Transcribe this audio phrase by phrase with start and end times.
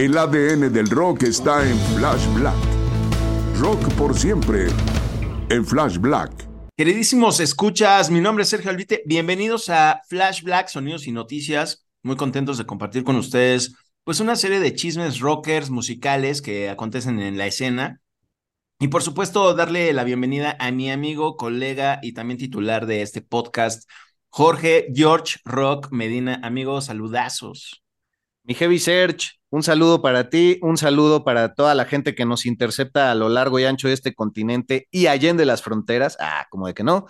[0.00, 2.56] El ADN del rock está en Flash Black.
[3.58, 4.68] Rock por siempre
[5.50, 6.48] en Flash Black.
[6.74, 9.02] Queridísimos escuchas, mi nombre es Sergio Albite.
[9.04, 11.86] Bienvenidos a Flash Black, Sonidos y Noticias.
[12.02, 17.20] Muy contentos de compartir con ustedes pues una serie de chismes rockers musicales que acontecen
[17.20, 18.00] en la escena.
[18.78, 23.20] Y por supuesto, darle la bienvenida a mi amigo, colega y también titular de este
[23.20, 23.86] podcast,
[24.30, 26.40] Jorge George Rock Medina.
[26.42, 27.82] Amigo, saludazos.
[28.44, 32.46] Mi Heavy Search, un saludo para ti, un saludo para toda la gente que nos
[32.46, 36.16] intercepta a lo largo y ancho de este continente y allende las fronteras.
[36.20, 37.06] Ah, como de que no.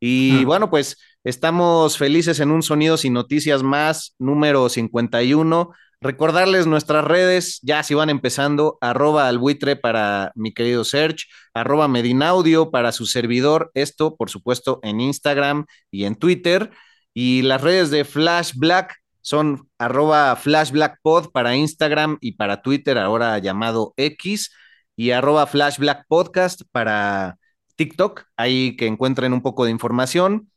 [0.00, 0.46] Y Ah.
[0.46, 5.70] bueno, pues estamos felices en un Sonidos y Noticias más, número 51.
[6.00, 11.88] Recordarles nuestras redes, ya si van empezando, arroba al buitre para mi querido Search, arroba
[11.88, 16.70] Medinaudio para su servidor, esto por supuesto en Instagram y en Twitter,
[17.12, 23.38] y las redes de Flash Black son arroba flashblackpod para Instagram y para Twitter, ahora
[23.38, 24.50] llamado X,
[24.96, 27.38] y arroba flashblackpodcast para
[27.76, 30.50] TikTok, ahí que encuentren un poco de información.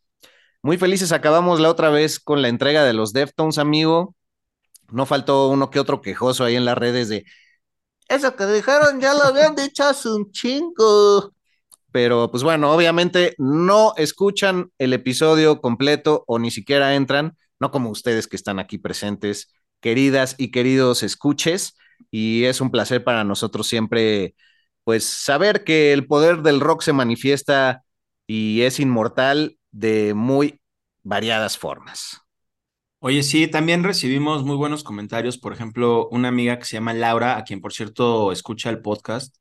[0.61, 4.15] Muy felices acabamos la otra vez con la entrega de los Deftones, amigo.
[4.91, 7.25] No faltó uno que otro quejoso ahí en las redes de
[8.07, 11.33] eso que dijeron ya lo habían dicho hace un chingo.
[11.91, 17.89] Pero pues bueno, obviamente no escuchan el episodio completo o ni siquiera entran, no como
[17.89, 21.75] ustedes que están aquí presentes, queridas y queridos escuches.
[22.11, 24.35] Y es un placer para nosotros siempre,
[24.83, 27.83] pues, saber que el poder del rock se manifiesta
[28.27, 30.61] y es inmortal de muy
[31.03, 32.21] variadas formas.
[32.99, 35.37] Oye, sí, también recibimos muy buenos comentarios.
[35.37, 39.35] Por ejemplo, una amiga que se llama Laura, a quien por cierto escucha el podcast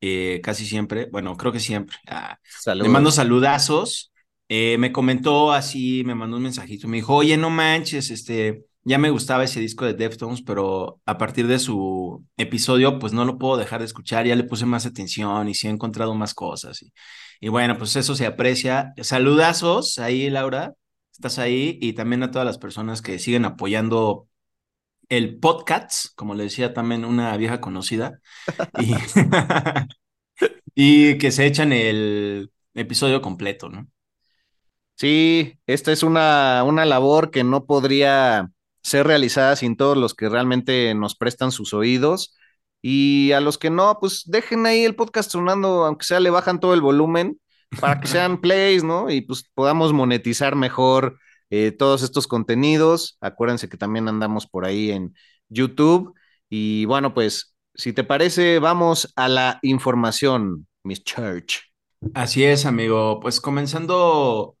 [0.00, 1.96] eh, casi siempre, bueno, creo que siempre.
[2.06, 4.12] Ah, le mando saludazos.
[4.48, 8.98] Eh, me comentó así, me mandó un mensajito, me dijo, oye, no manches, este, ya
[8.98, 13.38] me gustaba ese disco de Deftones, pero a partir de su episodio, pues no lo
[13.38, 16.82] puedo dejar de escuchar, ya le puse más atención y sí he encontrado más cosas.
[16.82, 16.92] Y,
[17.40, 18.92] y bueno, pues eso se aprecia.
[19.02, 20.74] Saludazos ahí, Laura,
[21.12, 24.28] estás ahí, y también a todas las personas que siguen apoyando
[25.08, 28.20] el podcast, como le decía también una vieja conocida,
[28.78, 28.94] y,
[30.74, 33.88] y que se echan el episodio completo, ¿no?
[34.96, 38.50] Sí, esta es una, una labor que no podría
[38.82, 42.34] ser realizada sin todos los que realmente nos prestan sus oídos.
[42.80, 46.60] Y a los que no, pues dejen ahí el podcast sonando, aunque sea le bajan
[46.60, 47.38] todo el volumen
[47.80, 49.10] para que sean plays, ¿no?
[49.10, 51.18] Y pues podamos monetizar mejor
[51.50, 53.18] eh, todos estos contenidos.
[53.20, 55.14] Acuérdense que también andamos por ahí en
[55.48, 56.14] YouTube.
[56.48, 61.60] Y bueno, pues si te parece, vamos a la información, Miss Church.
[62.14, 63.20] Así es, amigo.
[63.20, 64.56] Pues comenzando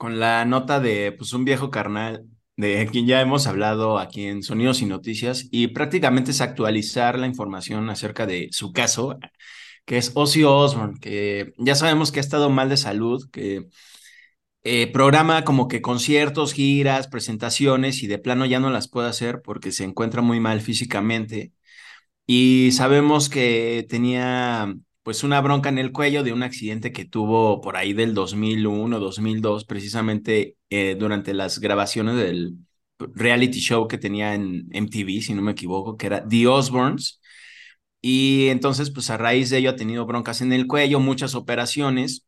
[0.00, 2.24] con la nota de pues un viejo carnal
[2.56, 7.26] de quien ya hemos hablado aquí en Sonidos y Noticias y prácticamente es actualizar la
[7.26, 9.18] información acerca de su caso,
[9.84, 13.68] que es Ozzy Osbourne, que ya sabemos que ha estado mal de salud, que
[14.64, 19.42] eh, programa como que conciertos, giras, presentaciones y de plano ya no las puede hacer
[19.42, 21.52] porque se encuentra muy mal físicamente.
[22.26, 24.74] Y sabemos que tenía
[25.10, 29.00] pues una bronca en el cuello de un accidente que tuvo por ahí del 2001,
[29.00, 32.54] 2002, precisamente eh, durante las grabaciones del
[32.96, 37.20] reality show que tenía en MTV, si no me equivoco, que era The Osbournes.
[38.00, 42.24] Y entonces, pues a raíz de ello ha tenido broncas en el cuello, muchas operaciones.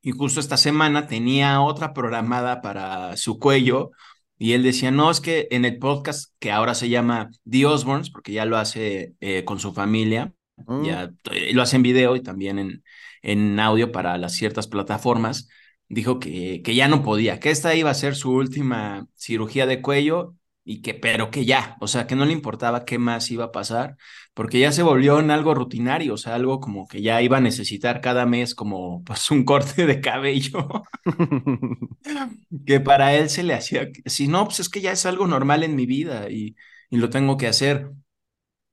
[0.00, 3.90] Y justo esta semana tenía otra programada para su cuello.
[4.38, 8.08] Y él decía, no, es que en el podcast que ahora se llama The Osbournes,
[8.08, 10.32] porque ya lo hace eh, con su familia,
[10.66, 10.84] Mm.
[10.84, 12.84] ya eh, lo hace en video y también en,
[13.22, 15.48] en audio para las ciertas plataformas.
[15.88, 19.82] dijo que, que ya no podía, que esta iba a ser su última cirugía de
[19.82, 20.34] cuello
[20.64, 23.52] y que, pero que ya, o sea, que no le importaba qué más iba a
[23.52, 23.96] pasar,
[24.34, 27.40] porque ya se volvió en algo rutinario, o sea, algo como que ya iba a
[27.40, 30.68] necesitar cada mes como pues un corte de cabello,
[32.66, 35.62] que para él se le hacía, si no, pues es que ya es algo normal
[35.64, 36.56] en mi vida y,
[36.90, 37.90] y lo tengo que hacer.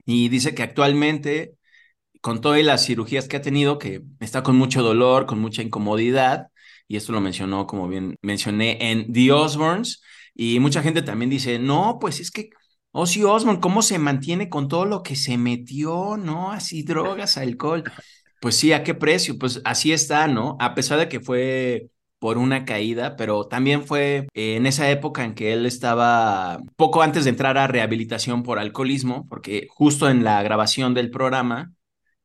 [0.05, 1.55] Y dice que actualmente,
[2.21, 6.47] con todas las cirugías que ha tenido, que está con mucho dolor, con mucha incomodidad,
[6.87, 10.01] y esto lo mencionó, como bien mencioné, en The Osbournes,
[10.33, 12.49] y mucha gente también dice, no, pues es que
[12.91, 16.51] Ozzy Osbourne, ¿cómo se mantiene con todo lo que se metió, no?
[16.51, 17.83] Así drogas, alcohol.
[18.39, 19.37] Pues sí, ¿a qué precio?
[19.37, 20.57] Pues así está, ¿no?
[20.59, 21.89] A pesar de que fue
[22.19, 27.25] por una caída, pero también fue en esa época en que él estaba poco antes
[27.25, 31.73] de entrar a rehabilitación por alcoholismo, porque justo en la grabación del programa,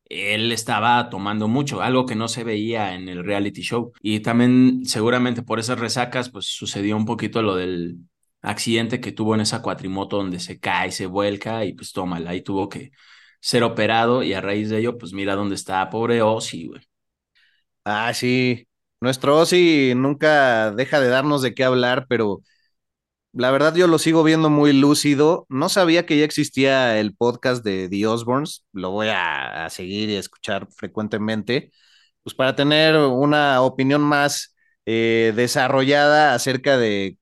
[0.07, 3.93] él estaba tomando mucho, algo que no se veía en el reality show.
[4.03, 7.99] Y también seguramente por esas resacas, pues sucedió un poquito lo del
[8.43, 12.43] accidente que tuvo en esa cuatrimoto donde se cae, se vuelca y pues tómala, ahí
[12.43, 12.91] tuvo que
[13.41, 16.83] ser operado y a raíz de ello, pues mira dónde está, pobre Ozzy, güey.
[17.85, 18.69] Ah, sí,
[19.01, 22.43] nuestro Ozzy nunca deja de darnos de qué hablar, pero
[23.33, 25.47] la verdad yo lo sigo viendo muy lúcido.
[25.49, 28.65] No sabía que ya existía el podcast de The Osbournes.
[28.73, 31.73] Lo voy a, seguir y escuchar frecuentemente,
[32.23, 34.55] pues para tener una opinión más
[34.87, 37.19] eh, desarrollada acerca de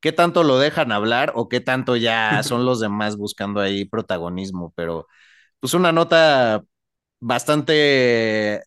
[0.00, 4.72] qué tanto lo dejan hablar o qué tanto ya son los demás buscando ahí protagonismo.
[4.76, 5.06] Pero
[5.60, 6.62] pues una nota
[7.20, 8.64] bastante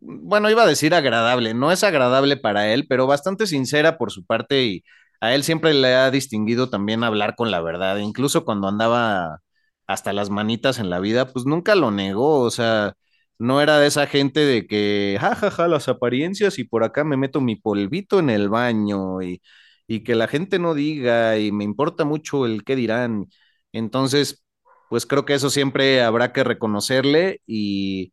[0.00, 4.24] bueno, iba a decir agradable, no es agradable para él, pero bastante sincera por su
[4.24, 4.84] parte y
[5.22, 9.40] a él siempre le ha distinguido también hablar con la verdad, incluso cuando andaba
[9.88, 12.94] hasta las manitas en la vida, pues nunca lo negó, o sea,
[13.38, 17.04] no era de esa gente de que, jajaja, ja, ja, las apariencias y por acá
[17.04, 19.42] me meto mi polvito en el baño y,
[19.86, 23.26] y que la gente no diga y me importa mucho el qué dirán.
[23.72, 24.44] Entonces,
[24.90, 28.12] pues creo que eso siempre habrá que reconocerle y,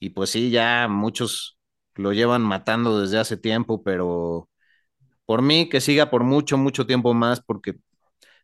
[0.00, 1.58] y pues sí, ya muchos
[1.94, 4.48] lo llevan matando desde hace tiempo, pero
[5.26, 7.74] por mí que siga por mucho, mucho tiempo más, porque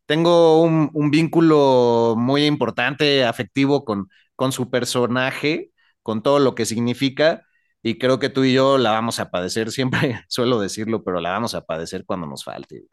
[0.07, 5.71] tengo un, vínculo muy importante, afectivo con, con su personaje,
[6.03, 7.47] con todo lo que significa,
[7.83, 11.31] y creo que tú y yo la vamos a padecer, siempre suelo decirlo, pero la
[11.31, 12.85] vamos a padecer cuando nos falte.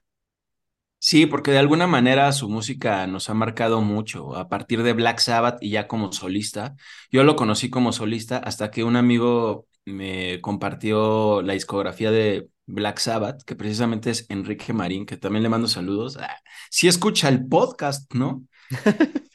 [1.01, 5.19] Sí, porque de alguna manera su música nos ha marcado mucho a partir de Black
[5.19, 6.75] Sabbath y ya como solista.
[7.09, 13.00] Yo lo conocí como solista hasta que un amigo me compartió la discografía de Black
[13.00, 16.18] Sabbath, que precisamente es Enrique Marín, que también le mando saludos.
[16.18, 16.38] Ah,
[16.69, 18.44] sí escucha el podcast, ¿no?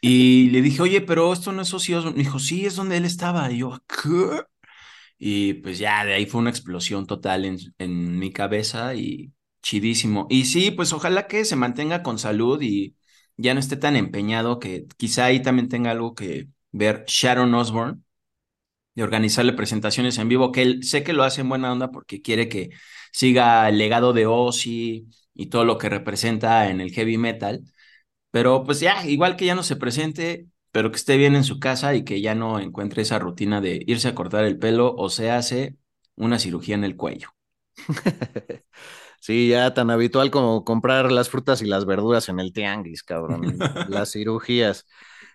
[0.00, 2.10] y le dije, oye, pero esto no es ocioso.
[2.12, 3.50] Me dijo, sí, es donde él estaba.
[3.52, 4.42] Y yo, ¿qué?
[5.18, 9.32] Y pues ya de ahí fue una explosión total en, en mi cabeza y
[9.62, 10.26] chidísimo.
[10.30, 12.96] Y sí, pues ojalá que se mantenga con salud y
[13.36, 18.02] ya no esté tan empeñado que quizá ahí también tenga algo que ver Sharon Osbourne
[18.94, 22.22] de organizarle presentaciones en vivo, que él sé que lo hace en buena onda porque
[22.22, 22.70] quiere que
[23.12, 27.62] siga el legado de Ozzy y todo lo que representa en el heavy metal,
[28.30, 31.60] pero pues ya, igual que ya no se presente, pero que esté bien en su
[31.60, 35.10] casa y que ya no encuentre esa rutina de irse a cortar el pelo o
[35.10, 35.76] se hace
[36.16, 37.28] una cirugía en el cuello.
[39.20, 43.56] Sí, ya tan habitual como comprar las frutas y las verduras en el tianguis, cabrón.
[43.88, 44.86] las cirugías.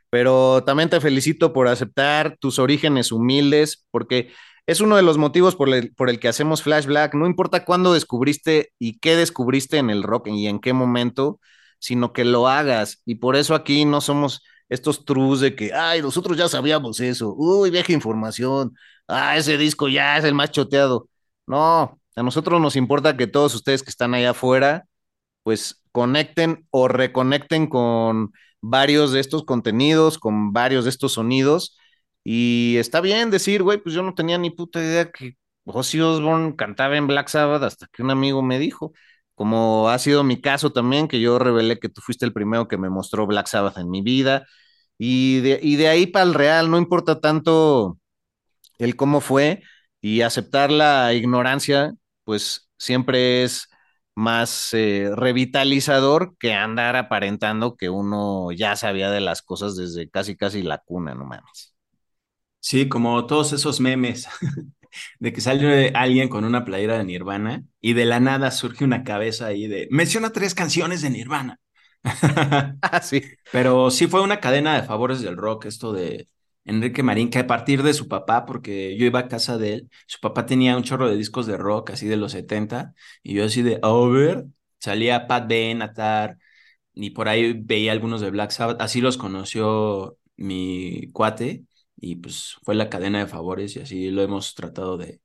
[0.10, 4.32] Pero también te felicito por aceptar tus orígenes humildes, porque
[4.66, 7.14] es uno de los motivos por el, por el que hacemos Flash Black.
[7.16, 11.40] No importa cuándo descubriste y qué descubriste en el rock y en qué momento,
[11.80, 13.02] sino que lo hagas.
[13.06, 17.34] Y por eso aquí no somos estos trus de que, ay, nosotros ya sabíamos eso.
[17.36, 18.76] Uy, vieja información.
[19.08, 21.10] Ah, ese disco ya es el más choteado.
[21.48, 24.86] No, a nosotros nos importa que todos ustedes que están allá afuera,
[25.44, 31.78] pues conecten o reconecten con varios de estos contenidos, con varios de estos sonidos.
[32.24, 36.56] Y está bien decir, güey, pues yo no tenía ni puta idea que Ozzy Osbourne
[36.56, 38.94] cantaba en Black Sabbath hasta que un amigo me dijo,
[39.36, 42.78] como ha sido mi caso también, que yo revelé que tú fuiste el primero que
[42.78, 44.46] me mostró Black Sabbath en mi vida.
[44.98, 47.98] Y de, y de ahí para el real, no importa tanto
[48.80, 49.64] el cómo fue
[50.02, 53.70] y aceptar la ignorancia, pues siempre es
[54.16, 60.36] más eh, revitalizador que andar aparentando que uno ya sabía de las cosas desde casi
[60.36, 61.74] casi la cuna, no mames.
[62.60, 64.28] Sí, como todos esos memes
[65.20, 69.04] de que sale alguien con una playera de Nirvana y de la nada surge una
[69.04, 71.60] cabeza ahí de menciona tres canciones de Nirvana.
[72.82, 73.24] ah, sí.
[73.52, 76.28] Pero sí fue una cadena de favores del rock esto de
[76.66, 79.90] Enrique Marín, que a partir de su papá, porque yo iba a casa de él,
[80.08, 83.46] su papá tenía un chorro de discos de rock, así de los 70, y yo
[83.46, 84.46] así de, a ver,
[84.80, 86.38] salía Pat Benatar,
[86.94, 91.64] y por ahí veía algunos de Black Sabbath, así los conoció mi cuate,
[91.98, 95.22] y pues fue la cadena de favores, y así lo hemos tratado de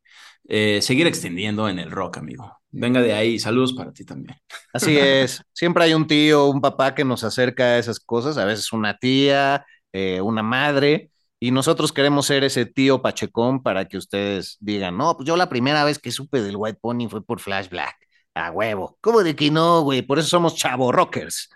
[0.49, 2.59] eh, seguir extendiendo en el rock, amigo.
[2.71, 4.37] Venga de ahí, saludos para ti también.
[4.73, 8.45] Así es, siempre hay un tío, un papá que nos acerca a esas cosas, a
[8.45, 11.11] veces una tía, eh, una madre,
[11.45, 15.51] y nosotros queremos ser ese tío pachecón para que ustedes digan, no, pues yo la
[15.51, 17.95] primera vez que supe del White Pony fue por Flash Black.
[18.33, 18.97] A huevo.
[19.03, 20.01] ¿Cómo de que no, güey?
[20.01, 21.51] Por eso somos chavo rockers.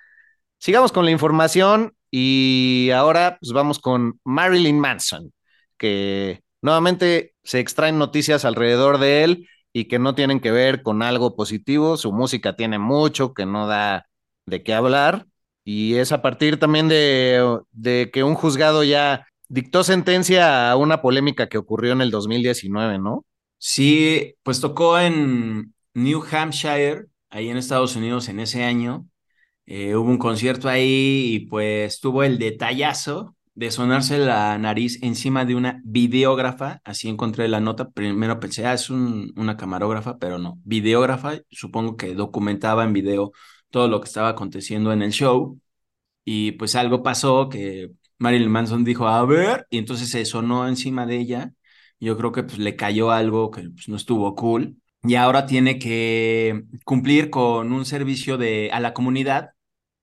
[0.59, 5.33] Sigamos con la información y ahora pues vamos con Marilyn Manson,
[5.79, 11.03] que nuevamente se extraen noticias alrededor de él y que no tienen que ver con
[11.03, 11.97] algo positivo.
[11.97, 14.07] Su música tiene mucho que no da
[14.45, 15.25] de qué hablar
[15.65, 21.01] y es a partir también de, de que un juzgado ya dictó sentencia a una
[21.03, 23.25] polémica que ocurrió en el 2019, ¿no?
[23.59, 29.07] Sí, pues tocó en New Hampshire, ahí en Estados Unidos en ese año.
[29.67, 35.45] Eh, hubo un concierto ahí y pues tuvo el detallazo de sonarse la nariz encima
[35.45, 36.81] de una videógrafa.
[36.85, 37.91] Así encontré la nota.
[37.91, 40.59] Primero pensé, ah, es una camarógrafa, pero no.
[40.65, 43.33] Videógrafa, supongo que documentaba en video
[43.71, 45.61] todo lo que estaba aconteciendo en el show.
[46.25, 51.07] Y pues algo pasó que Marilyn Manson dijo, a ver, y entonces se sonó encima
[51.07, 51.53] de ella.
[52.01, 54.77] Yo creo que pues le cayó algo que pues, no estuvo cool.
[55.05, 59.51] Y ahora tiene que cumplir con un servicio de, a la comunidad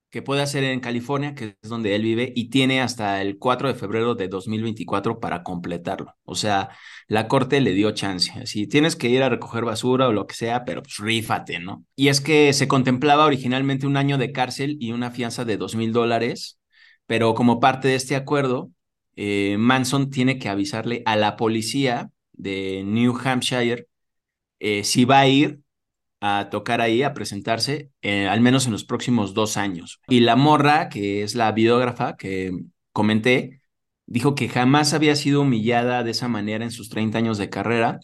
[0.09, 3.67] que puede hacer en California, que es donde él vive, y tiene hasta el 4
[3.67, 6.15] de febrero de 2024 para completarlo.
[6.23, 6.69] O sea,
[7.09, 8.31] la corte le dio chance.
[8.39, 11.83] Así tienes que ir a recoger basura o lo que sea, pero pues rífate, ¿no?
[11.97, 15.75] Y es que se contemplaba originalmente un año de cárcel y una fianza de dos
[15.75, 16.59] mil dólares
[17.07, 18.71] pero como parte de este acuerdo,
[19.15, 23.87] eh, Manson tiene que avisarle a la policía de New Hampshire
[24.59, 25.61] eh, si va a ir
[26.21, 30.01] a tocar ahí, a presentarse, eh, al menos en los próximos dos años.
[30.07, 32.51] Y la morra, que es la videógrafa que
[32.91, 33.61] comenté,
[34.07, 37.99] dijo que jamás había sido humillada de esa manera en sus 30 años de carrera.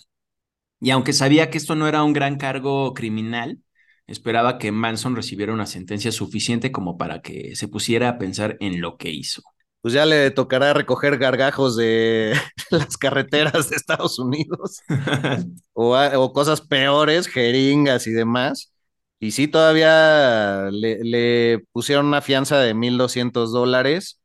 [0.79, 3.59] Y aunque sabía que esto no era un gran cargo criminal,
[4.07, 8.81] esperaba que Manson recibiera una sentencia suficiente como para que se pusiera a pensar en
[8.81, 9.41] lo que hizo.
[9.81, 12.33] Pues ya le tocará recoger gargajos de
[12.71, 14.79] las carreteras de Estados Unidos
[15.73, 18.73] o, cosas peores, jeringas y demás.
[19.19, 24.19] Y sí, todavía le, le pusieron una fianza de 1.200 dólares.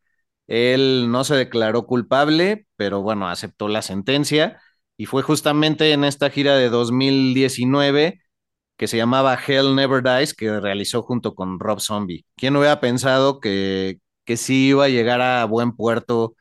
[0.47, 4.61] Él no se declaró culpable, pero bueno, aceptó la sentencia.
[4.97, 8.21] Y fue justamente en esta gira de 2019
[8.77, 12.27] que se llamaba Hell Never Dies, que realizó junto con Rob Zombie.
[12.37, 16.35] ¿Quién hubiera pensado que, que sí iba a llegar a buen puerto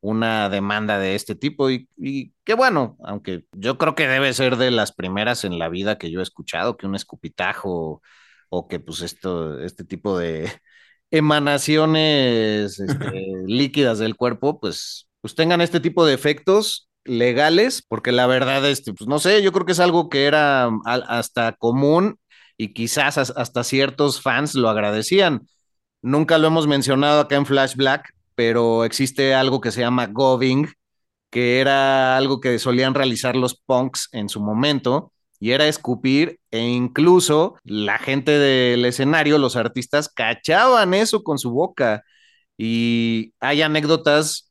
[0.00, 1.70] una demanda de este tipo?
[1.70, 5.68] Y, y qué bueno, aunque yo creo que debe ser de las primeras en la
[5.68, 8.02] vida que yo he escuchado, que un escupitajo
[8.50, 10.50] o que pues esto, este tipo de
[11.10, 13.10] emanaciones este,
[13.46, 18.92] líquidas del cuerpo, pues, pues tengan este tipo de efectos legales, porque la verdad, este,
[18.92, 22.18] pues no sé, yo creo que es algo que era hasta común
[22.56, 25.48] y quizás hasta ciertos fans lo agradecían.
[26.02, 30.68] Nunca lo hemos mencionado acá en Flash Black, pero existe algo que se llama goving,
[31.30, 36.60] que era algo que solían realizar los punks en su momento, y era escupir, e
[36.60, 42.02] incluso la gente del escenario, los artistas, cachaban eso con su boca.
[42.56, 44.50] Y hay anécdotas,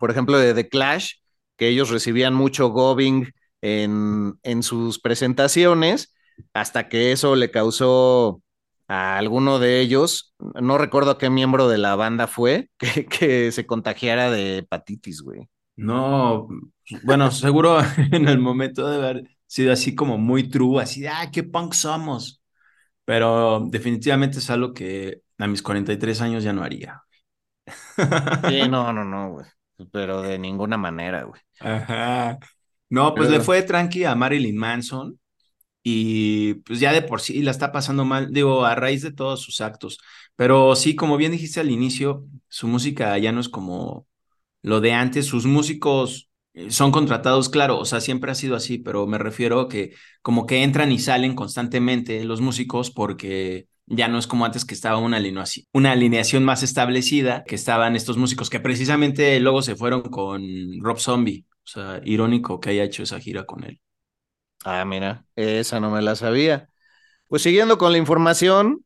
[0.00, 1.16] por ejemplo, de The Clash,
[1.56, 3.28] que ellos recibían mucho gobing
[3.62, 6.14] en, en sus presentaciones,
[6.54, 8.42] hasta que eso le causó
[8.88, 13.66] a alguno de ellos, no recuerdo qué miembro de la banda fue, que, que se
[13.66, 15.48] contagiara de hepatitis, güey.
[15.76, 16.48] No,
[17.04, 17.78] bueno, seguro
[18.12, 21.74] en el momento de haber sido así como muy true, así de, ah, qué punk
[21.74, 22.42] somos.
[23.04, 27.02] Pero definitivamente es algo que a mis 43 años ya no haría.
[28.46, 29.46] Sí, no, no, no, güey.
[29.92, 31.40] Pero de ninguna manera, güey.
[31.60, 32.38] Ajá.
[32.88, 35.18] No, pues le fue tranqui a Marilyn Manson
[35.82, 39.40] y pues ya de por sí la está pasando mal, digo, a raíz de todos
[39.42, 39.98] sus actos.
[40.36, 44.06] Pero sí, como bien dijiste al inicio, su música ya no es como
[44.62, 48.78] lo de antes, sus músicos eh, son contratados, claro, o sea, siempre ha sido así,
[48.78, 54.08] pero me refiero a que como que entran y salen constantemente los músicos porque ya
[54.08, 58.60] no es como antes que estaba una alineación, más establecida, que estaban estos músicos que
[58.60, 60.42] precisamente luego se fueron con
[60.80, 61.46] Rob Zombie.
[61.64, 63.80] O sea, irónico que haya hecho esa gira con él.
[64.64, 66.68] Ah, mira, esa no me la sabía.
[67.28, 68.85] Pues siguiendo con la información,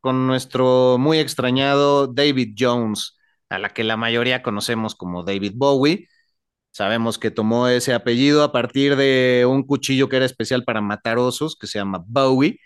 [0.00, 3.16] Con nuestro muy extrañado David Jones,
[3.48, 6.08] a la que la mayoría conocemos como David Bowie.
[6.70, 11.18] Sabemos que tomó ese apellido a partir de un cuchillo que era especial para matar
[11.18, 12.60] osos, que se llama Bowie,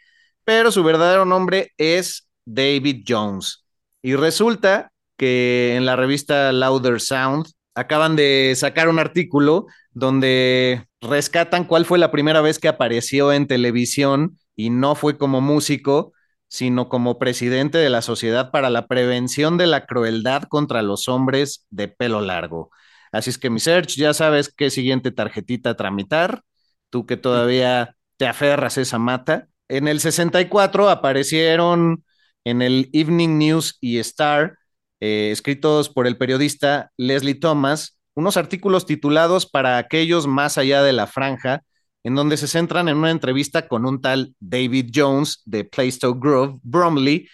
[0.44, 3.64] pero su verdadero nombre es David Jones.
[4.02, 11.64] Y resulta que en la revista Louder Sound acaban de sacar un artículo donde rescatan
[11.64, 16.12] cuál fue la primera vez que apareció en televisión y no fue como músico,
[16.48, 21.66] sino como presidente de la Sociedad para la Prevención de la Crueldad contra los Hombres
[21.70, 22.70] de Pelo Largo.
[23.12, 26.42] Así es que mi search, ya sabes qué siguiente tarjetita tramitar,
[26.90, 29.48] tú que todavía te aferras esa mata.
[29.68, 32.04] En el 64 aparecieron
[32.44, 34.58] en el Evening News y Star,
[35.00, 40.92] eh, escritos por el periodista Leslie Thomas, unos artículos titulados Para aquellos más allá de
[40.92, 41.62] la franja,
[42.04, 46.58] en donde se centran en una entrevista con un tal David Jones de Plaistow Grove,
[46.62, 47.28] Bromley,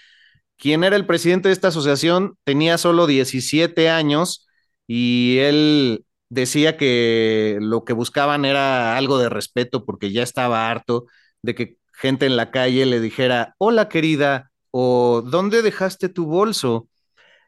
[0.56, 4.46] quien era el presidente de esta asociación, tenía solo 17 años
[4.86, 11.06] y él decía que lo que buscaban era algo de respeto porque ya estaba harto
[11.42, 16.88] de que gente en la calle le dijera, hola querida, o ¿dónde dejaste tu bolso?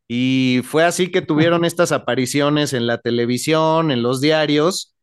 [0.09, 4.95] Y fue así que tuvieron estas apariciones en la televisión, en los diarios,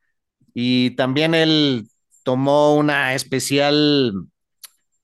[0.54, 1.88] y también él
[2.24, 4.14] tomó una especial,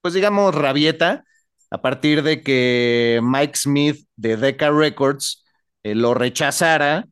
[0.01, 1.25] pues digamos, rabieta
[1.71, 5.45] a partir de que Mike Smith de Decca Records
[5.84, 7.05] eh, lo rechazara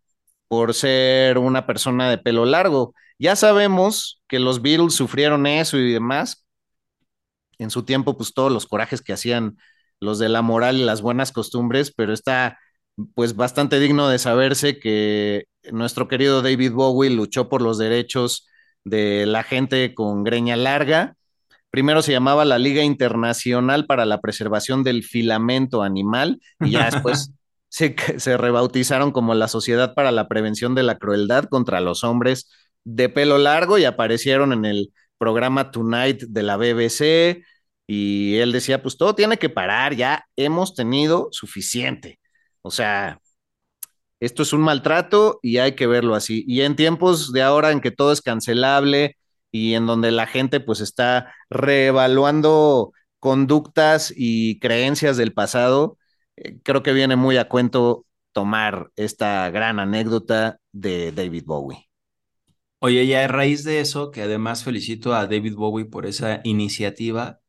[0.48, 2.94] por ser una persona de pelo largo.
[3.20, 6.46] Ya sabemos que los Beatles sufrieron eso y demás.
[7.60, 9.58] En su tiempo, pues todos los corajes que hacían
[10.00, 12.60] los de la moral y las buenas costumbres, pero está
[13.16, 18.48] pues bastante digno de saberse que nuestro querido David Bowie luchó por los derechos
[18.90, 21.16] de la gente con greña larga.
[21.70, 27.32] Primero se llamaba la Liga Internacional para la Preservación del Filamento Animal y ya después
[27.70, 32.50] se, se, rebautizaron como la Sociedad para la Prevención de la Crueldad contra los Hombres
[32.84, 37.44] de Pelo Largo y aparecieron en el programa Tonight de la BBC
[37.88, 42.20] y él decía, pues todo tiene que parar, ya hemos tenido suficiente.
[42.62, 43.20] O sea,
[44.20, 46.44] esto es un maltrato y hay que verlo así.
[46.48, 49.18] Y en tiempos de ahora en que todo es cancelable
[49.52, 55.98] y en donde la gente pues está reevaluando conductas y creencias del pasado,
[56.36, 61.88] eh, creo que viene muy a cuento tomar esta gran anécdota de David Bowie.
[62.80, 67.40] Oye, ya a raíz de eso, que además felicito a David Bowie por esa iniciativa,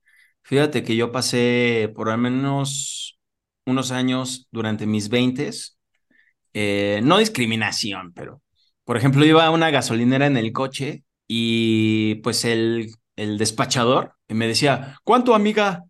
[0.42, 3.18] fíjate que yo pasé por al menos
[3.66, 5.77] unos años durante mis veintes,
[6.54, 8.42] eh, no discriminación, pero
[8.84, 14.46] por ejemplo iba a una gasolinera en el coche y pues el, el despachador me
[14.46, 15.84] decía, ¿cuánto amiga?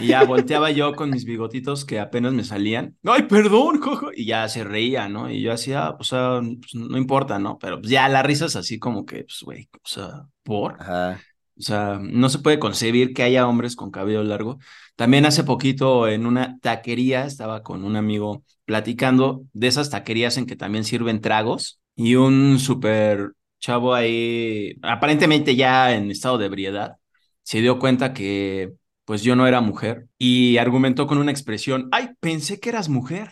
[0.00, 2.96] Y ya volteaba yo con mis bigotitos que apenas me salían.
[3.04, 3.80] ¡Ay, perdón!
[3.80, 4.10] Jojo!
[4.14, 5.30] Y ya se reía, ¿no?
[5.30, 7.58] Y yo hacía, o sea, pues, no importa, ¿no?
[7.58, 10.80] Pero pues, ya la risa es así como que, pues, güey, o sea, ¿por?
[10.80, 11.20] Ajá.
[11.60, 14.58] O sea, no se puede concebir que haya hombres con cabello largo.
[14.96, 20.46] También hace poquito en una taquería estaba con un amigo platicando de esas taquerías en
[20.46, 26.96] que también sirven tragos y un súper chavo ahí, aparentemente ya en estado de ebriedad,
[27.42, 28.72] se dio cuenta que
[29.04, 33.30] pues yo no era mujer y argumentó con una expresión, ay, pensé que eras mujer.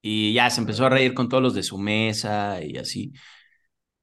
[0.00, 3.12] Y ya se empezó a reír con todos los de su mesa y así.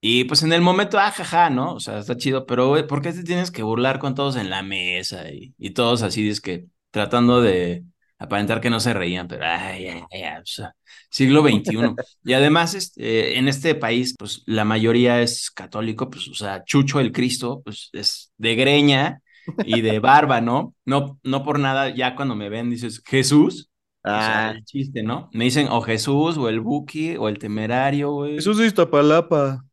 [0.07, 1.73] Y pues en el momento, ah, jaja, ¿no?
[1.73, 4.51] O sea, está chido, pero güey, ¿por qué te tienes que burlar con todos en
[4.51, 5.31] la mesa?
[5.31, 7.85] Y, y todos así, es que tratando de
[8.19, 10.75] aparentar que no se reían, pero ay, ay, ay, o sea,
[11.09, 11.95] siglo XXI.
[12.23, 16.99] y además, este, en este país, pues la mayoría es católico, pues, o sea, Chucho
[16.99, 19.21] el Cristo, pues es de greña
[19.65, 20.75] y de barba, ¿no?
[20.85, 23.71] No, no por nada, ya cuando me ven dices, Jesús.
[24.03, 25.31] O sea, Ah, el chiste, ¿no?
[25.33, 28.35] Me dicen o Jesús, o el Buki, o el Temerario, güey.
[28.35, 29.65] Jesús de Iztapalapa.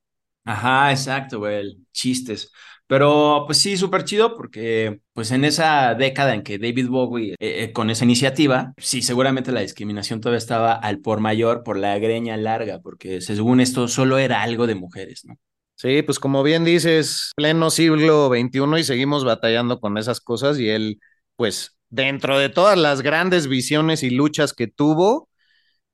[0.45, 2.51] Ajá, exacto, güey, chistes.
[2.89, 7.65] Pero pues sí, súper chido porque pues en esa década en que David Bowie eh,
[7.65, 11.97] eh, con esa iniciativa, sí, seguramente la discriminación todavía estaba al por mayor por la
[11.99, 15.39] greña larga, porque según esto solo era algo de mujeres, ¿no?
[15.77, 20.69] Sí, pues como bien dices, pleno siglo XXI y seguimos batallando con esas cosas y
[20.69, 21.01] él,
[21.37, 25.29] pues dentro de todas las grandes visiones y luchas que tuvo,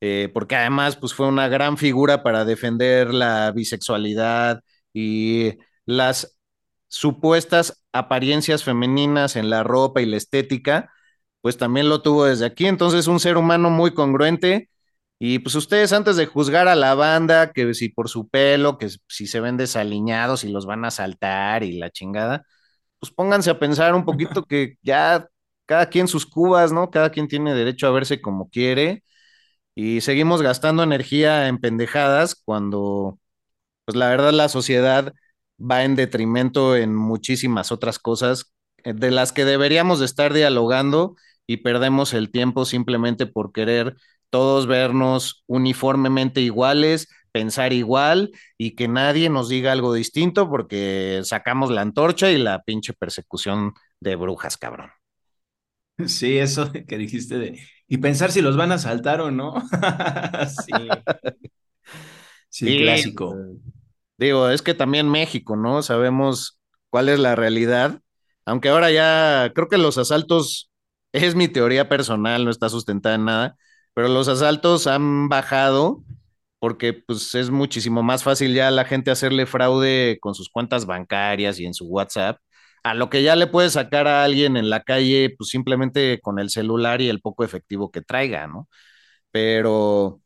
[0.01, 5.55] eh, porque además pues fue una gran figura para defender la bisexualidad y
[5.87, 6.39] las
[6.89, 10.91] supuestas apariencias femeninas en la ropa y la estética,
[11.41, 12.67] pues también lo tuvo desde aquí.
[12.67, 14.71] Entonces, un ser humano muy congruente.
[15.21, 18.89] Y pues ustedes antes de juzgar a la banda, que si por su pelo, que
[19.09, 22.45] si se ven desaliñados y los van a saltar y la chingada,
[23.01, 25.27] pues pónganse a pensar un poquito que ya
[25.67, 26.91] cada quien sus cubas, ¿no?
[26.91, 29.05] Cada quien tiene derecho a verse como quiere
[29.79, 33.21] y seguimos gastando energía en pendejadas cuando,
[33.85, 35.15] pues la verdad, la sociedad
[35.61, 38.53] va en detrimento en muchísimas otras cosas
[38.85, 41.15] eh, de las que deberíamos de estar dialogando
[41.47, 43.97] y perdemos el tiempo simplemente por querer
[44.31, 51.71] todos vernos uniformemente iguales, pensar igual y que nadie nos diga algo distinto porque sacamos
[51.71, 54.98] la antorcha y la pinche persecución de brujas, cabrón.
[56.07, 57.61] Sí, eso que dijiste de...
[57.89, 59.55] Y pensar si los van a saltar o no.
[60.49, 60.73] Sí.
[62.51, 63.35] Sí, Sí, clásico.
[64.17, 65.83] Digo, es que también México, ¿no?
[65.83, 66.59] Sabemos
[66.91, 68.01] cuál es la realidad,
[68.45, 70.71] aunque ahora ya creo que los asaltos,
[71.13, 73.57] es mi teoría personal, no está sustentada en nada,
[73.95, 76.05] pero los asaltos han bajado
[76.61, 80.87] porque pues es muchísimo más fácil ya a la gente hacerle fraude con sus cuentas
[80.87, 82.39] bancarias y en su WhatsApp,
[82.91, 86.39] a lo que ya le puede sacar a alguien en la calle, pues simplemente con
[86.39, 88.69] el celular y el poco efectivo que traiga, ¿no?
[89.31, 90.21] Pero,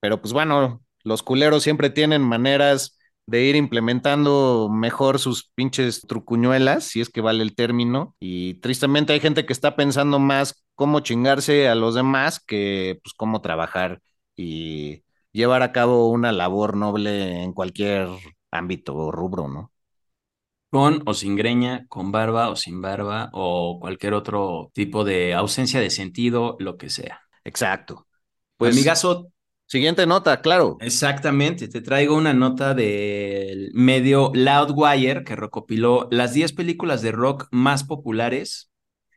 [0.00, 6.84] pero pues bueno, los culeros siempre tienen maneras de ir implementando mejor sus pinches trucuñuelas,
[6.84, 11.00] si es que vale el término, y tristemente hay gente que está pensando más cómo
[11.00, 14.00] chingarse a los demás que pues cómo trabajar
[14.36, 18.08] y llevar a cabo una labor noble en cualquier
[18.50, 19.72] ámbito o rubro, ¿no?
[20.70, 25.80] Con o sin greña, con barba o sin barba, o cualquier otro tipo de ausencia
[25.80, 27.22] de sentido, lo que sea.
[27.42, 28.06] Exacto.
[28.56, 29.32] Pues, Amigazo,
[29.66, 30.76] siguiente nota, claro.
[30.80, 37.48] exactamente, te traigo una nota del medio Loudwire que recopiló las 10 películas de rock
[37.50, 38.70] más populares.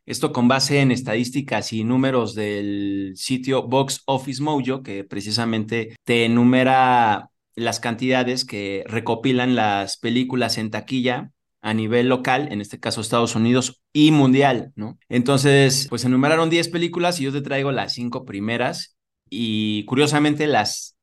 [0.06, 6.26] Esto con base en estadísticas y números del sitio Box Office Mojo, que precisamente te
[6.26, 11.33] enumera las cantidades que recopilan las películas en taquilla
[11.64, 15.00] a nivel local, en este caso Estados Unidos y mundial, ¿no?
[15.10, 18.98] Entonces, pues enumeraron 10 películas y yo te traigo las 5 primeras
[19.30, 20.98] y curiosamente las,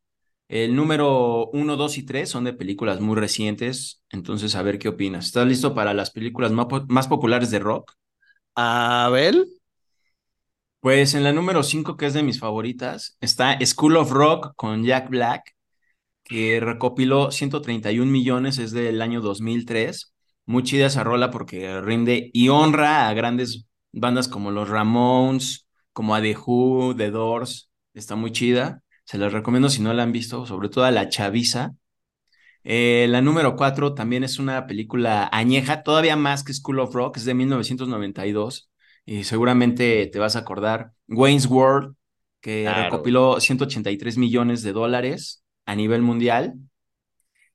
[0.48, 4.88] el número 1, 2 y 3 son de películas muy recientes, entonces a ver qué
[4.88, 5.26] opinas.
[5.26, 7.92] ¿Estás listo para las películas más, po- más populares de rock?
[8.56, 9.46] Abel.
[10.80, 14.82] Pues en la número 5, que es de mis favoritas, está School of Rock con
[14.84, 15.54] Jack Black,
[16.24, 20.14] que recopiló 131 millones, es del año 2003.
[20.50, 26.12] Muy chida esa rola porque rinde y honra a grandes bandas como los Ramones, como
[26.16, 27.70] a The Who, The Doors.
[27.94, 28.82] Está muy chida.
[29.04, 31.76] Se las recomiendo si no la han visto, sobre todo a la chaviza.
[32.64, 37.18] Eh, la número 4 también es una película añeja, todavía más que School of Rock,
[37.18, 38.72] es de 1992
[39.06, 40.90] y seguramente te vas a acordar.
[41.06, 41.94] Wayne's World,
[42.40, 42.82] que Claro.
[42.82, 46.54] recopiló 183 millones de dólares a nivel mundial.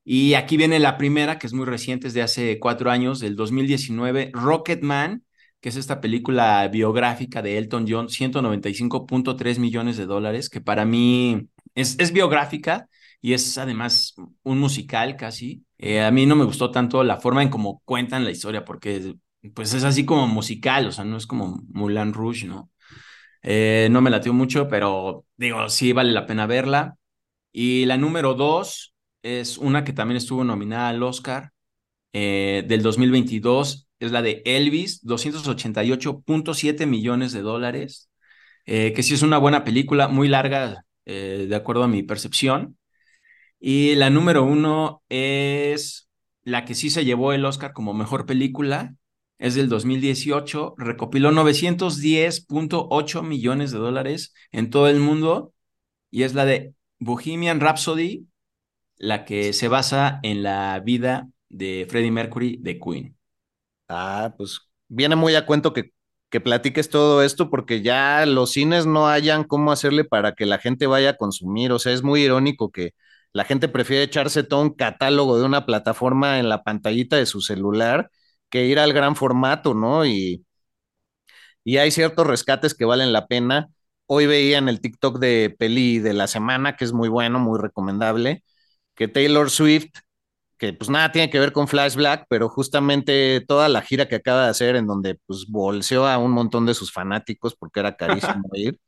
[0.07, 3.35] Y aquí viene la primera, que es muy reciente, es de hace cuatro años, del
[3.35, 5.23] 2019, Rocketman,
[5.59, 11.49] que es esta película biográfica de Elton John, 195.3 millones de dólares, que para mí
[11.73, 12.87] es, es biográfica
[13.19, 14.13] y es además
[14.43, 15.65] un musical casi.
[15.79, 19.15] Eh, a mí no me gustó tanto la forma en cómo cuentan la historia, porque
[19.55, 22.69] pues es así como musical, o sea, no es como Moulin Rouge, ¿no?
[23.43, 26.95] Eh, no me latió mucho, pero digo, sí vale la pena verla.
[27.51, 28.94] Y la número dos
[29.25, 31.51] es una que también estuvo nominada al Oscar
[32.13, 38.11] eh, del 2022, es la de Elvis, 288.7 millones de dólares,
[38.65, 42.77] eh, que sí es una buena película, muy larga, eh, de acuerdo a mi percepción.
[43.59, 46.09] Y la número uno es
[46.43, 48.95] la que sí se llevó el Oscar como mejor película,
[49.39, 55.53] es del 2018, recopiló 910.8 millones de dólares en todo el mundo
[56.11, 58.27] y es la de Bohemian Rhapsody,
[58.97, 63.17] la que se basa en la vida de Freddie Mercury de Queen.
[63.89, 65.91] Ah, pues viene muy a cuento que,
[66.29, 70.59] que platiques todo esto porque ya los cines no hayan cómo hacerle para que la
[70.59, 71.71] gente vaya a consumir.
[71.71, 72.93] O sea, es muy irónico que
[73.33, 77.41] la gente prefiere echarse todo un catálogo de una plataforma en la pantallita de su
[77.41, 78.09] celular
[78.49, 80.05] que ir al gran formato, ¿no?
[80.05, 80.45] Y,
[81.63, 83.69] y hay ciertos rescates que valen la pena.
[84.07, 87.59] Hoy veía en el TikTok de Peli de la semana, que es muy bueno, muy
[87.59, 88.43] recomendable,
[88.95, 89.91] que Taylor Swift
[90.57, 94.15] que pues nada tiene que ver con Flash Black, pero justamente toda la gira que
[94.15, 97.95] acaba de hacer en donde pues bolseó a un montón de sus fanáticos porque era
[97.97, 98.79] carísimo ir,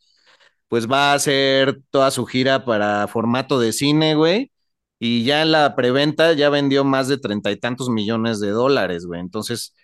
[0.70, 4.52] pues va a hacer toda su gira para formato de cine, güey,
[5.00, 9.06] y ya en la preventa ya vendió más de treinta y tantos millones de dólares,
[9.06, 9.76] güey, entonces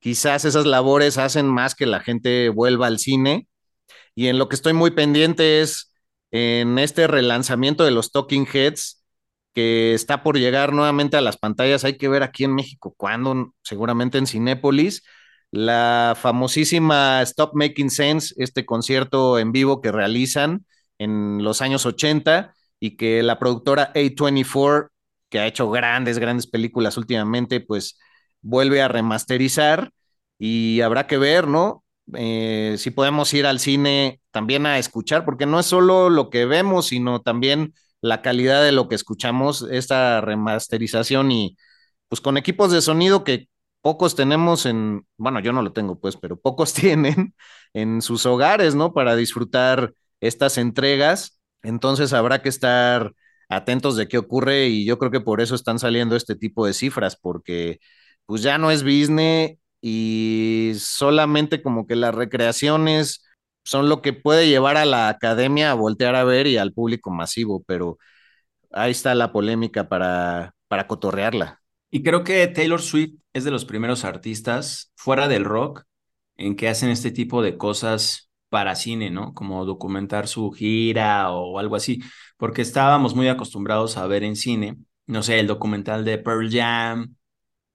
[0.00, 3.48] quizás esas labores hacen más que la gente vuelva al cine,
[4.14, 5.92] y en lo que estoy muy pendiente es
[6.32, 8.99] en este relanzamiento de los Talking Heads,
[9.54, 11.84] que está por llegar nuevamente a las pantallas.
[11.84, 15.02] Hay que ver aquí en México cuándo, seguramente en Cinépolis.
[15.50, 20.64] La famosísima Stop Making Sense, este concierto en vivo que realizan
[20.98, 24.90] en los años 80 y que la productora A24,
[25.28, 27.98] que ha hecho grandes, grandes películas últimamente, pues
[28.42, 29.92] vuelve a remasterizar
[30.38, 31.84] y habrá que ver, ¿no?
[32.14, 36.46] Eh, si podemos ir al cine también a escuchar, porque no es solo lo que
[36.46, 41.56] vemos, sino también la calidad de lo que escuchamos, esta remasterización y
[42.08, 43.48] pues con equipos de sonido que
[43.82, 47.34] pocos tenemos en, bueno, yo no lo tengo pues, pero pocos tienen
[47.74, 48.92] en sus hogares, ¿no?
[48.92, 51.40] Para disfrutar estas entregas.
[51.62, 53.12] Entonces habrá que estar
[53.48, 56.72] atentos de qué ocurre y yo creo que por eso están saliendo este tipo de
[56.74, 57.80] cifras, porque
[58.26, 63.24] pues ya no es business y solamente como que las recreaciones
[63.64, 67.10] son lo que puede llevar a la academia a voltear a ver y al público
[67.10, 67.98] masivo, pero
[68.72, 71.60] ahí está la polémica para, para cotorrearla.
[71.90, 75.84] Y creo que Taylor Swift es de los primeros artistas fuera del rock
[76.36, 79.34] en que hacen este tipo de cosas para cine, ¿no?
[79.34, 82.00] Como documentar su gira o algo así,
[82.36, 87.14] porque estábamos muy acostumbrados a ver en cine, no sé, el documental de Pearl Jam,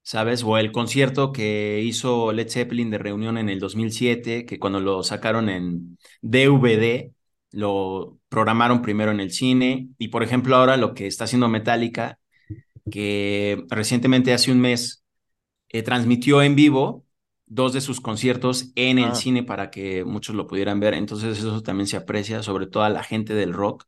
[0.06, 0.44] ¿sabes?
[0.44, 5.04] O el concierto que hizo Led Zeppelin de reunión en el 2007, que cuando lo
[5.04, 7.12] sacaron en DVD,
[7.52, 9.90] lo programaron primero en el cine.
[9.98, 12.20] Y por ejemplo, ahora lo que está haciendo Metallica,
[12.92, 15.04] que recientemente hace un mes
[15.70, 17.06] eh, transmitió en vivo
[17.48, 19.16] dos de sus conciertos en el ah.
[19.16, 20.94] cine para que muchos lo pudieran ver.
[20.94, 23.86] Entonces eso también se aprecia, sobre todo a la gente del rock,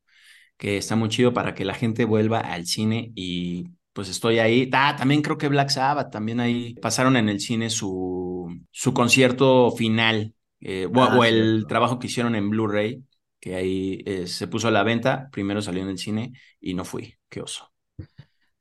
[0.57, 4.69] que está muy chido para que la gente vuelva al cine y pues estoy ahí.
[4.73, 9.71] Ah, también creo que Black Sabbath, también ahí pasaron en el cine su, su concierto
[9.71, 13.03] final, eh, o, ah, el trabajo que hicieron en Blu-ray,
[13.39, 16.85] que ahí eh, se puso a la venta, primero salió en el cine y no
[16.85, 17.73] fui, qué oso.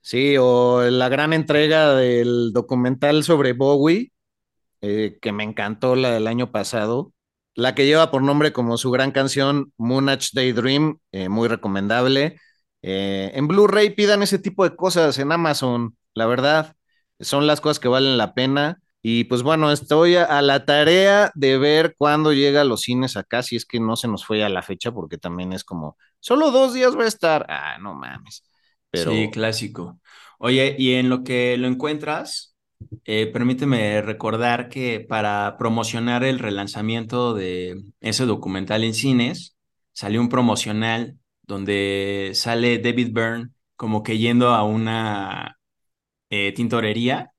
[0.01, 4.12] Sí, o la gran entrega del documental sobre Bowie,
[4.81, 7.12] eh, que me encantó la del año pasado,
[7.55, 12.38] la que lleva por nombre como su gran canción Moonage Daydream, muy recomendable.
[12.88, 16.77] Eh, en Blu-ray pidan ese tipo de cosas en Amazon, la verdad,
[17.18, 18.81] son las cosas que valen la pena.
[19.03, 23.42] Y pues bueno, estoy a, la tarea de ver cuándo llega a los cines acá,
[23.42, 26.53] si es que no se nos fue a la fecha, porque también es como, solo
[26.53, 27.44] dos días va a estar.
[27.49, 28.44] Ah, no mames.
[28.92, 30.01] Sí, clásico.
[30.38, 32.57] Oye, y en lo que lo encuentras,
[33.05, 39.57] eh, permíteme recordar que para promocionar el relanzamiento de ese documental en cines,
[39.92, 45.59] salió un promocional donde sale David Byrne como que yendo a una
[46.30, 47.32] eh, tintorería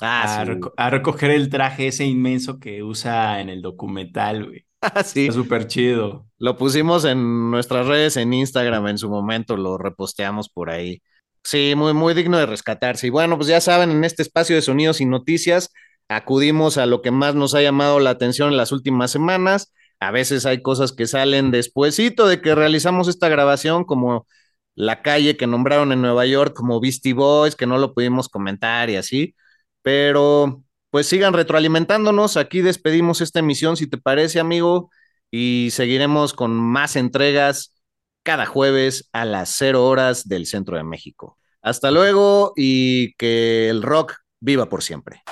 [0.00, 0.44] ah,
[0.76, 4.66] a, recoger el traje ese inmenso que usa en el documental, güey.
[4.86, 5.32] Ah, sí.
[5.32, 6.26] súper chido.
[6.36, 11.00] Lo pusimos en nuestras redes, en Instagram en su momento, lo reposteamos por ahí.
[11.42, 13.06] Sí, muy, muy digno de rescatarse.
[13.06, 15.70] Y bueno, pues ya saben, en este espacio de sonidos y noticias
[16.08, 19.72] acudimos a lo que más nos ha llamado la atención en las últimas semanas
[20.04, 24.26] a veces hay cosas que salen despuesito de que realizamos esta grabación, como
[24.74, 28.90] la calle que nombraron en Nueva York como Beastie Boys, que no lo pudimos comentar
[28.90, 29.34] y así.
[29.82, 32.36] Pero pues sigan retroalimentándonos.
[32.36, 34.90] Aquí despedimos esta emisión, si te parece, amigo,
[35.30, 37.74] y seguiremos con más entregas
[38.22, 41.38] cada jueves a las cero horas del centro de México.
[41.62, 45.22] Hasta luego y que el rock viva por siempre.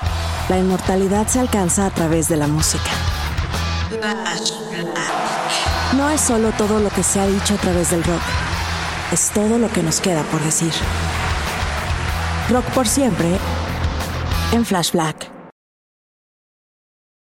[0.49, 2.91] La inmortalidad se alcanza a través de la música.
[5.97, 8.23] No es solo todo lo que se ha dicho a través del rock,
[9.13, 10.73] es todo lo que nos queda por decir.
[12.51, 13.29] Rock por siempre
[14.53, 15.32] en Flash Black.